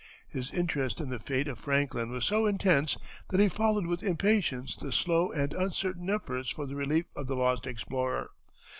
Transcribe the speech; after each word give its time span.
His 0.27 0.49
interest 0.49 0.99
in 0.99 1.09
the 1.11 1.19
fate 1.19 1.47
of 1.47 1.59
Franklin 1.59 2.09
was 2.09 2.25
so 2.25 2.47
intense 2.47 2.97
that 3.29 3.39
he 3.39 3.47
followed 3.47 3.85
with 3.85 4.01
impatience 4.01 4.75
the 4.75 4.91
slow 4.91 5.31
and 5.31 5.53
uncertain 5.53 6.09
efforts 6.09 6.49
for 6.49 6.65
the 6.65 6.75
relief 6.75 7.05
of 7.15 7.27
the 7.27 7.35
lost 7.35 7.67
explorer. 7.67 8.31